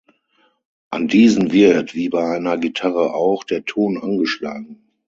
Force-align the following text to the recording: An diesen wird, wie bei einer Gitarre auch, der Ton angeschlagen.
An 0.89 1.07
diesen 1.09 1.51
wird, 1.51 1.93
wie 1.93 2.09
bei 2.09 2.23
einer 2.27 2.57
Gitarre 2.57 3.13
auch, 3.13 3.43
der 3.43 3.65
Ton 3.65 4.01
angeschlagen. 4.01 4.89